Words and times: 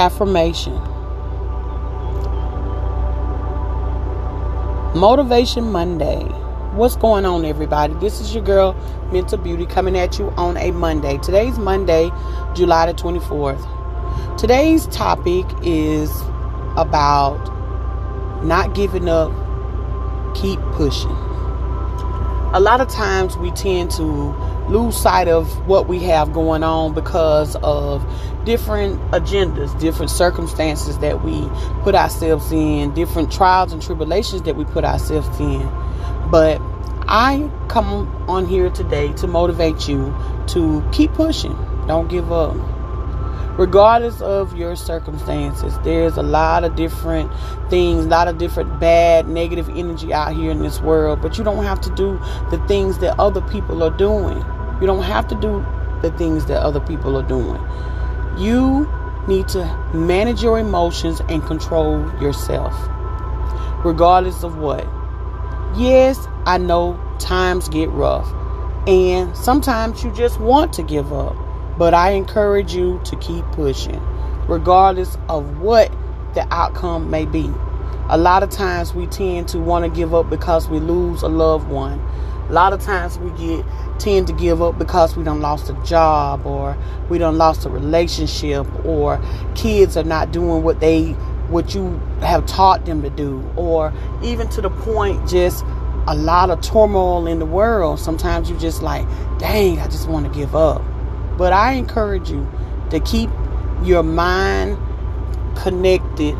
affirmation. 0.00 0.72
Motivation 4.98 5.70
Monday. 5.70 6.22
What's 6.72 6.96
going 6.96 7.26
on, 7.26 7.44
everybody? 7.44 7.92
This 7.94 8.18
is 8.18 8.34
your 8.34 8.42
girl, 8.42 8.74
Mental 9.12 9.36
Beauty, 9.36 9.66
coming 9.66 9.98
at 9.98 10.18
you 10.18 10.30
on 10.38 10.56
a 10.56 10.70
Monday. 10.70 11.18
Today's 11.18 11.58
Monday, 11.58 12.10
July 12.54 12.90
the 12.90 12.94
24th. 12.94 14.38
Today's 14.38 14.86
topic 14.86 15.44
is 15.62 16.10
about 16.78 17.38
not 18.42 18.74
giving 18.74 19.06
up, 19.06 19.30
keep 20.34 20.58
pushing. 20.72 21.10
A 22.54 22.58
lot 22.58 22.80
of 22.80 22.88
times 22.88 23.36
we 23.36 23.50
tend 23.50 23.90
to 23.92 24.34
lose 24.70 24.96
sight 24.96 25.28
of 25.28 25.66
what 25.66 25.88
we 25.88 25.98
have 26.04 26.32
going 26.32 26.62
on 26.62 26.94
because 26.94 27.56
of 27.56 28.04
different 28.44 29.00
agendas, 29.10 29.78
different 29.80 30.10
circumstances 30.10 30.98
that 30.98 31.24
we 31.24 31.48
put 31.82 31.94
ourselves 31.94 32.50
in, 32.52 32.94
different 32.94 33.30
trials 33.30 33.72
and 33.72 33.82
tribulations 33.82 34.42
that 34.42 34.56
we 34.56 34.64
put 34.64 34.84
ourselves 34.84 35.38
in. 35.40 35.68
But 36.30 36.60
I 37.06 37.50
come 37.68 38.08
on 38.28 38.46
here 38.46 38.70
today 38.70 39.12
to 39.14 39.26
motivate 39.26 39.88
you 39.88 40.14
to 40.48 40.82
keep 40.92 41.12
pushing. 41.12 41.56
Don't 41.86 42.08
give 42.08 42.30
up. 42.32 42.56
Regardless 43.58 44.22
of 44.22 44.56
your 44.56 44.74
circumstances, 44.76 45.76
there's 45.82 46.16
a 46.16 46.22
lot 46.22 46.64
of 46.64 46.76
different 46.76 47.30
things, 47.68 48.06
a 48.06 48.08
lot 48.08 48.28
of 48.28 48.38
different 48.38 48.80
bad, 48.80 49.28
negative 49.28 49.68
energy 49.70 50.14
out 50.14 50.34
here 50.34 50.50
in 50.50 50.62
this 50.62 50.80
world. 50.80 51.20
But 51.20 51.36
you 51.36 51.44
don't 51.44 51.64
have 51.64 51.80
to 51.82 51.90
do 51.90 52.18
the 52.50 52.64
things 52.68 52.98
that 52.98 53.18
other 53.18 53.42
people 53.42 53.82
are 53.82 53.90
doing. 53.90 54.42
You 54.80 54.86
don't 54.86 55.02
have 55.02 55.28
to 55.28 55.34
do 55.34 55.64
the 56.02 56.10
things 56.16 56.46
that 56.46 56.62
other 56.62 56.80
people 56.80 57.16
are 57.16 57.22
doing. 57.22 57.60
You 58.38 58.88
need 59.28 59.48
to 59.48 59.64
manage 59.92 60.42
your 60.42 60.58
emotions 60.58 61.20
and 61.28 61.44
control 61.44 62.00
yourself, 62.20 62.74
regardless 63.84 64.42
of 64.42 64.56
what. 64.58 64.86
Yes, 65.76 66.26
I 66.46 66.58
know 66.58 66.98
times 67.18 67.68
get 67.68 67.90
rough, 67.90 68.32
and 68.86 69.36
sometimes 69.36 70.02
you 70.02 70.10
just 70.12 70.40
want 70.40 70.72
to 70.74 70.82
give 70.82 71.12
up, 71.12 71.36
but 71.76 71.92
I 71.92 72.12
encourage 72.12 72.74
you 72.74 73.00
to 73.04 73.16
keep 73.16 73.44
pushing, 73.52 74.00
regardless 74.48 75.16
of 75.28 75.60
what 75.60 75.92
the 76.34 76.46
outcome 76.52 77.10
may 77.10 77.26
be. 77.26 77.52
A 78.08 78.18
lot 78.18 78.42
of 78.42 78.50
times 78.50 78.94
we 78.94 79.06
tend 79.06 79.48
to 79.48 79.60
want 79.60 79.84
to 79.84 79.90
give 79.90 80.14
up 80.14 80.30
because 80.30 80.68
we 80.68 80.80
lose 80.80 81.22
a 81.22 81.28
loved 81.28 81.68
one. 81.68 82.00
A 82.48 82.52
lot 82.52 82.72
of 82.72 82.80
times 82.80 83.18
we 83.18 83.30
get 83.30 83.64
tend 84.00 84.26
to 84.26 84.32
give 84.32 84.62
up 84.62 84.78
because 84.78 85.16
we 85.16 85.22
don't 85.22 85.40
lost 85.40 85.68
a 85.70 85.74
job 85.84 86.44
or 86.46 86.76
we 87.08 87.18
don't 87.18 87.36
lost 87.36 87.66
a 87.66 87.68
relationship 87.68 88.66
or 88.84 89.22
kids 89.54 89.96
are 89.96 90.04
not 90.04 90.32
doing 90.32 90.62
what 90.62 90.80
they 90.80 91.10
what 91.50 91.74
you 91.74 91.90
have 92.20 92.46
taught 92.46 92.84
them 92.86 93.02
to 93.02 93.10
do 93.10 93.44
or 93.56 93.92
even 94.22 94.48
to 94.48 94.60
the 94.60 94.70
point 94.70 95.28
just 95.28 95.64
a 96.06 96.14
lot 96.14 96.50
of 96.50 96.60
turmoil 96.62 97.26
in 97.26 97.38
the 97.38 97.46
world. 97.46 98.00
Sometimes 98.00 98.48
you 98.48 98.56
just 98.58 98.82
like 98.82 99.06
dang 99.38 99.78
i 99.78 99.86
just 99.86 100.08
want 100.08 100.26
to 100.26 100.38
give 100.38 100.56
up. 100.56 100.82
But 101.36 101.52
i 101.52 101.72
encourage 101.72 102.30
you 102.30 102.48
to 102.90 103.00
keep 103.00 103.30
your 103.82 104.02
mind 104.02 104.78
connected 105.56 106.36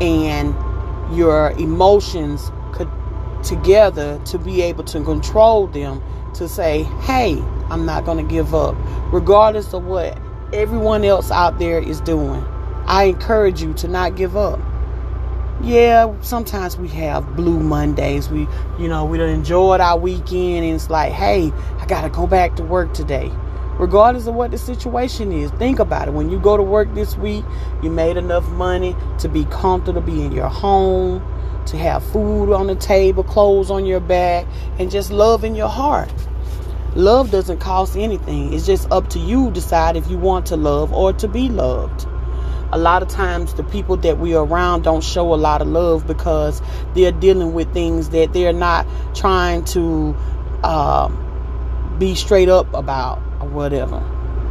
and 0.00 0.54
your 1.16 1.52
emotions 1.52 2.50
together 3.46 4.20
to 4.24 4.38
be 4.38 4.60
able 4.62 4.84
to 4.84 5.02
control 5.04 5.66
them 5.68 6.02
to 6.38 6.48
say, 6.48 6.84
hey, 7.02 7.42
I'm 7.70 7.86
not 7.86 8.04
going 8.04 8.18
to 8.18 8.32
give 8.32 8.54
up, 8.54 8.76
regardless 9.12 9.72
of 9.72 9.84
what 9.84 10.18
everyone 10.52 11.04
else 11.04 11.30
out 11.30 11.58
there 11.58 11.80
is 11.80 12.00
doing. 12.02 12.44
I 12.86 13.04
encourage 13.04 13.62
you 13.62 13.74
to 13.74 13.88
not 13.88 14.16
give 14.16 14.36
up. 14.36 14.60
Yeah, 15.62 16.14
sometimes 16.20 16.76
we 16.76 16.88
have 16.88 17.34
blue 17.34 17.58
Mondays. 17.58 18.28
We, 18.28 18.46
you 18.78 18.88
know, 18.88 19.04
we 19.04 19.20
enjoyed 19.20 19.80
our 19.80 19.98
weekend 19.98 20.64
and 20.64 20.74
it's 20.74 20.90
like, 20.90 21.12
hey, 21.12 21.50
I 21.80 21.86
got 21.86 22.02
to 22.02 22.10
go 22.10 22.26
back 22.26 22.56
to 22.56 22.62
work 22.62 22.92
today. 22.92 23.32
Regardless 23.78 24.26
of 24.26 24.34
what 24.34 24.52
the 24.52 24.58
situation 24.58 25.32
is, 25.32 25.50
think 25.52 25.78
about 25.78 26.08
it. 26.08 26.12
When 26.12 26.30
you 26.30 26.38
go 26.38 26.56
to 26.56 26.62
work 26.62 26.94
this 26.94 27.16
week, 27.16 27.44
you 27.82 27.90
made 27.90 28.16
enough 28.16 28.48
money 28.50 28.96
to 29.18 29.28
be 29.28 29.44
comfortable, 29.46 30.00
be 30.00 30.22
in 30.22 30.32
your 30.32 30.48
home, 30.48 31.22
to 31.66 31.76
have 31.76 32.04
food 32.12 32.52
on 32.52 32.66
the 32.66 32.74
table, 32.74 33.22
clothes 33.22 33.70
on 33.70 33.86
your 33.86 34.00
back, 34.00 34.46
and 34.78 34.90
just 34.90 35.10
love 35.10 35.44
in 35.44 35.54
your 35.54 35.68
heart. 35.68 36.12
Love 36.94 37.30
doesn't 37.30 37.58
cost 37.58 37.96
anything. 37.96 38.54
It's 38.54 38.64
just 38.64 38.90
up 38.90 39.10
to 39.10 39.18
you 39.18 39.50
decide 39.50 39.96
if 39.96 40.08
you 40.08 40.16
want 40.16 40.46
to 40.46 40.56
love 40.56 40.92
or 40.92 41.12
to 41.14 41.28
be 41.28 41.48
loved. 41.48 42.06
A 42.72 42.78
lot 42.78 43.02
of 43.02 43.08
times 43.08 43.54
the 43.54 43.64
people 43.64 43.96
that 43.98 44.18
we 44.18 44.34
are 44.34 44.44
around 44.44 44.82
don't 44.82 45.04
show 45.04 45.34
a 45.34 45.36
lot 45.36 45.60
of 45.60 45.68
love 45.68 46.06
because 46.06 46.62
they're 46.94 47.12
dealing 47.12 47.52
with 47.52 47.72
things 47.72 48.08
that 48.10 48.32
they're 48.32 48.52
not 48.52 48.86
trying 49.14 49.64
to 49.66 50.16
uh, 50.64 51.08
be 51.98 52.14
straight 52.14 52.48
up 52.48 52.72
about 52.72 53.18
or 53.40 53.48
whatever. 53.48 54.02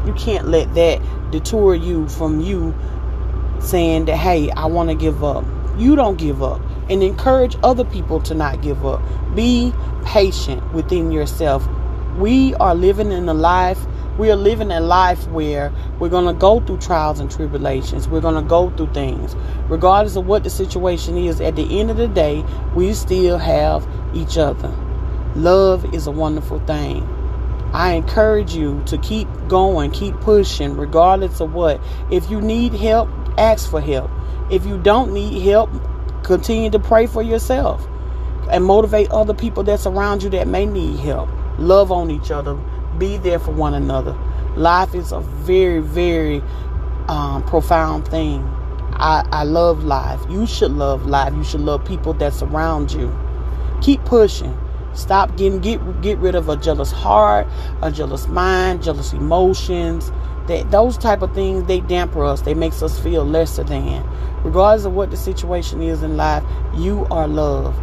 You 0.05 0.13
can't 0.13 0.47
let 0.47 0.73
that 0.75 1.01
deter 1.31 1.73
you 1.73 2.07
from 2.07 2.41
you 2.41 2.75
saying 3.59 4.05
that, 4.05 4.17
hey, 4.17 4.51
I 4.51 4.67
want 4.67 4.89
to 4.89 4.95
give 4.95 5.23
up. 5.23 5.45
You 5.77 5.95
don't 5.95 6.17
give 6.17 6.43
up 6.43 6.61
and 6.89 7.03
encourage 7.03 7.55
other 7.63 7.85
people 7.85 8.21
to 8.21 8.33
not 8.33 8.61
give 8.61 8.85
up. 8.85 9.01
Be 9.35 9.73
patient 10.05 10.73
within 10.73 11.11
yourself. 11.11 11.67
We 12.17 12.53
are 12.55 12.75
living 12.75 13.11
in 13.11 13.27
a 13.27 13.33
life, 13.33 13.85
we 14.17 14.31
are 14.31 14.37
living 14.37 14.71
a 14.71 14.79
life 14.79 15.27
where 15.27 15.73
we're 15.99 16.09
going 16.09 16.25
to 16.25 16.39
go 16.39 16.61
through 16.61 16.77
trials 16.77 17.19
and 17.19 17.29
tribulations. 17.29 18.07
We're 18.07 18.21
going 18.21 18.41
to 18.41 18.47
go 18.47 18.69
through 18.69 18.93
things. 18.93 19.35
Regardless 19.67 20.15
of 20.15 20.25
what 20.25 20.43
the 20.43 20.49
situation 20.49 21.17
is, 21.17 21.41
at 21.41 21.57
the 21.57 21.79
end 21.79 21.91
of 21.91 21.97
the 21.97 22.07
day, 22.07 22.45
we 22.75 22.93
still 22.93 23.37
have 23.37 23.85
each 24.13 24.37
other. 24.37 24.69
Love 25.35 25.93
is 25.93 26.07
a 26.07 26.11
wonderful 26.11 26.59
thing. 26.61 27.03
I 27.73 27.91
encourage 27.95 28.55
you 28.55 28.81
to 28.85 28.97
keep 28.99 29.27
going, 29.49 29.91
keep 29.91 30.15
pushing, 30.21 30.77
regardless 30.77 31.41
of 31.41 31.53
what. 31.53 31.81
If 32.09 32.31
you 32.31 32.39
need 32.39 32.71
help, 32.73 33.09
ask 33.37 33.69
for 33.69 33.81
help. 33.81 34.09
If 34.49 34.65
you 34.65 34.77
don't 34.77 35.11
need 35.11 35.41
help, 35.41 35.69
Continue 36.25 36.71
to 36.71 36.79
pray 36.79 37.05
for 37.05 37.21
yourself 37.21 37.87
and 38.49 38.65
motivate 38.65 39.11
other 39.11 39.35
people 39.35 39.61
that's 39.61 39.85
around 39.85 40.23
you 40.23 40.29
that 40.31 40.47
may 40.47 40.65
need 40.65 40.99
help. 40.99 41.29
Love 41.59 41.91
on 41.91 42.09
each 42.09 42.31
other. 42.31 42.55
Be 42.97 43.17
there 43.17 43.37
for 43.37 43.51
one 43.51 43.75
another. 43.75 44.17
Life 44.55 44.95
is 44.95 45.11
a 45.11 45.19
very, 45.19 45.81
very 45.81 46.41
um, 47.07 47.43
profound 47.43 48.07
thing. 48.07 48.41
I, 48.93 49.23
I 49.31 49.43
love 49.43 49.83
life. 49.83 50.19
You 50.27 50.47
should 50.47 50.71
love 50.71 51.05
life. 51.05 51.31
You 51.35 51.43
should 51.43 51.61
love 51.61 51.85
people 51.85 52.13
that 52.13 52.33
surround 52.33 52.91
you. 52.91 53.15
Keep 53.81 54.03
pushing. 54.05 54.57
Stop 54.95 55.37
getting 55.37 55.59
get 55.59 56.01
get 56.01 56.17
rid 56.17 56.33
of 56.33 56.49
a 56.49 56.55
jealous 56.55 56.91
heart, 56.91 57.45
a 57.83 57.91
jealous 57.91 58.27
mind, 58.27 58.81
jealous 58.81 59.13
emotions. 59.13 60.11
That 60.47 60.69
those 60.71 60.97
type 60.97 61.21
of 61.21 61.33
things 61.33 61.65
they 61.65 61.79
damper 61.79 62.23
us. 62.23 62.41
They 62.41 62.53
makes 62.53 62.83
us 62.83 62.99
feel 62.99 63.25
lesser 63.25 63.63
than 63.63 64.03
regardless 64.45 64.85
of 64.85 64.93
what 64.93 65.09
the 65.09 65.17
situation 65.17 65.81
is 65.81 66.03
in 66.03 66.17
life, 66.17 66.43
you 66.75 67.07
are 67.09 67.27
loved. 67.27 67.81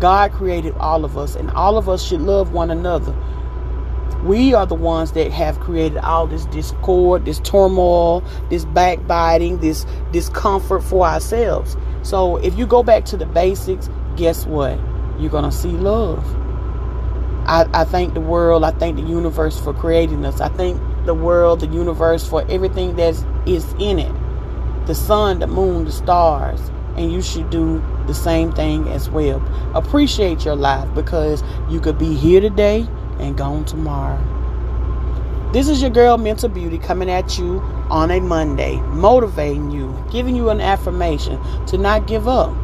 God 0.00 0.32
created 0.32 0.74
all 0.74 1.04
of 1.04 1.16
us, 1.16 1.34
and 1.34 1.50
all 1.52 1.78
of 1.78 1.88
us 1.88 2.04
should 2.04 2.20
love 2.20 2.52
one 2.52 2.70
another. 2.70 3.14
We 4.22 4.52
are 4.52 4.66
the 4.66 4.74
ones 4.74 5.12
that 5.12 5.30
have 5.32 5.60
created 5.60 5.98
all 5.98 6.26
this 6.26 6.44
discord, 6.46 7.24
this 7.24 7.40
turmoil, 7.40 8.22
this 8.50 8.64
backbiting, 8.66 9.58
this 9.58 9.86
discomfort 10.12 10.82
for 10.82 11.06
ourselves. 11.06 11.76
So 12.02 12.36
if 12.38 12.56
you 12.58 12.66
go 12.66 12.82
back 12.82 13.06
to 13.06 13.16
the 13.16 13.26
basics, 13.26 13.88
guess 14.16 14.46
what? 14.46 14.78
You're 15.18 15.30
going 15.30 15.44
to 15.44 15.52
see 15.52 15.68
love. 15.68 16.24
I, 17.46 17.66
I 17.72 17.84
thank 17.84 18.14
the 18.14 18.20
world, 18.20 18.64
I 18.64 18.72
thank 18.72 18.96
the 18.96 19.02
universe 19.02 19.58
for 19.60 19.72
creating 19.72 20.24
us. 20.24 20.40
I 20.40 20.48
thank 20.48 20.80
the 21.04 21.14
world, 21.14 21.60
the 21.60 21.66
universe 21.66 22.26
for 22.26 22.44
everything 22.50 22.96
that 22.96 23.14
is 23.46 23.72
in 23.78 23.98
it 23.98 24.12
the 24.86 24.94
sun, 24.94 25.38
the 25.38 25.46
moon, 25.46 25.86
the 25.86 25.92
stars, 25.92 26.60
and 26.96 27.10
you 27.10 27.22
should 27.22 27.48
do 27.50 27.82
the 28.06 28.14
same 28.14 28.52
thing 28.52 28.86
as 28.88 29.08
well. 29.08 29.42
Appreciate 29.74 30.44
your 30.44 30.56
life 30.56 30.92
because 30.94 31.42
you 31.70 31.80
could 31.80 31.98
be 31.98 32.14
here 32.14 32.40
today 32.40 32.86
and 33.18 33.36
gone 33.36 33.64
tomorrow. 33.64 34.20
This 35.52 35.68
is 35.68 35.80
your 35.80 35.90
girl 35.90 36.18
Mental 36.18 36.48
Beauty 36.48 36.78
coming 36.78 37.08
at 37.08 37.38
you 37.38 37.60
on 37.88 38.10
a 38.10 38.20
Monday, 38.20 38.76
motivating 38.88 39.70
you, 39.70 40.04
giving 40.10 40.36
you 40.36 40.50
an 40.50 40.60
affirmation 40.60 41.40
to 41.66 41.78
not 41.78 42.06
give 42.06 42.28
up. 42.28 42.54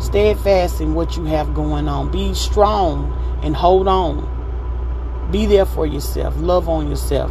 Steadfast 0.00 0.80
in 0.80 0.94
what 0.94 1.16
you 1.16 1.24
have 1.24 1.52
going 1.54 1.88
on. 1.88 2.10
Be 2.10 2.32
strong 2.32 3.12
and 3.42 3.54
hold 3.54 3.88
on. 3.88 4.28
Be 5.30 5.46
there 5.46 5.66
for 5.66 5.84
yourself. 5.84 6.36
Love 6.38 6.68
on 6.68 6.88
yourself. 6.88 7.30